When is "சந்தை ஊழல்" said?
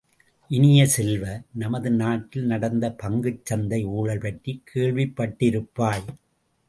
3.45-4.19